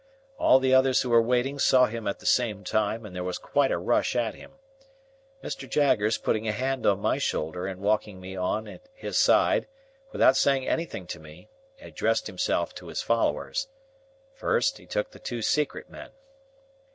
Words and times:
All 0.39 0.57
the 0.57 0.73
others 0.73 1.03
who 1.03 1.11
were 1.11 1.21
waiting 1.21 1.59
saw 1.59 1.85
him 1.85 2.07
at 2.07 2.17
the 2.17 2.25
same 2.25 2.63
time, 2.63 3.05
and 3.05 3.15
there 3.15 3.23
was 3.23 3.37
quite 3.37 3.69
a 3.69 3.77
rush 3.77 4.15
at 4.15 4.33
him. 4.33 4.53
Mr. 5.43 5.69
Jaggers, 5.69 6.17
putting 6.17 6.47
a 6.47 6.51
hand 6.51 6.87
on 6.87 6.99
my 6.99 7.19
shoulder 7.19 7.67
and 7.67 7.81
walking 7.81 8.19
me 8.19 8.35
on 8.35 8.67
at 8.67 8.89
his 8.95 9.19
side 9.19 9.67
without 10.11 10.35
saying 10.35 10.67
anything 10.67 11.05
to 11.05 11.19
me, 11.19 11.49
addressed 11.79 12.25
himself 12.25 12.73
to 12.73 12.87
his 12.87 13.03
followers. 13.03 13.67
First, 14.33 14.79
he 14.79 14.87
took 14.87 15.11
the 15.11 15.19
two 15.19 15.43
secret 15.43 15.87
men. 15.87 16.09